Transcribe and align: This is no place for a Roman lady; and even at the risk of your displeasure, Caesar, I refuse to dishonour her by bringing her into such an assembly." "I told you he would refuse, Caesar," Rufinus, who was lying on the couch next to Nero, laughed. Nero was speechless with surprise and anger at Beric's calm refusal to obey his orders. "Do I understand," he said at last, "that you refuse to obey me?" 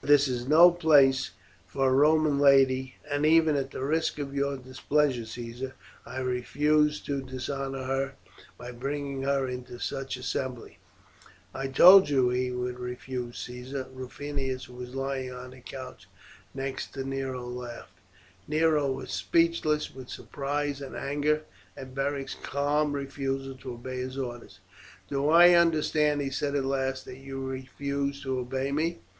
This 0.00 0.26
is 0.26 0.48
no 0.48 0.72
place 0.72 1.30
for 1.64 1.90
a 1.90 1.94
Roman 1.94 2.40
lady; 2.40 2.96
and 3.08 3.24
even 3.24 3.54
at 3.54 3.70
the 3.70 3.84
risk 3.84 4.18
of 4.18 4.34
your 4.34 4.56
displeasure, 4.56 5.24
Caesar, 5.24 5.74
I 6.04 6.18
refuse 6.22 6.98
to 7.02 7.22
dishonour 7.22 7.84
her 7.84 8.14
by 8.58 8.72
bringing 8.72 9.22
her 9.22 9.46
into 9.46 9.78
such 9.78 10.16
an 10.16 10.22
assembly." 10.22 10.78
"I 11.54 11.68
told 11.68 12.08
you 12.08 12.30
he 12.30 12.50
would 12.50 12.80
refuse, 12.80 13.38
Caesar," 13.46 13.86
Rufinus, 13.92 14.64
who 14.64 14.72
was 14.72 14.96
lying 14.96 15.30
on 15.32 15.50
the 15.50 15.60
couch 15.60 16.08
next 16.52 16.92
to 16.94 17.04
Nero, 17.04 17.46
laughed. 17.46 18.00
Nero 18.48 18.90
was 18.90 19.12
speechless 19.12 19.94
with 19.94 20.08
surprise 20.08 20.80
and 20.80 20.96
anger 20.96 21.42
at 21.76 21.94
Beric's 21.94 22.34
calm 22.34 22.92
refusal 22.92 23.54
to 23.58 23.74
obey 23.74 23.98
his 23.98 24.18
orders. 24.18 24.58
"Do 25.08 25.28
I 25.28 25.50
understand," 25.52 26.20
he 26.22 26.30
said 26.30 26.56
at 26.56 26.64
last, 26.64 27.04
"that 27.04 27.18
you 27.18 27.40
refuse 27.40 28.20
to 28.24 28.40
obey 28.40 28.72
me?" 28.72 28.98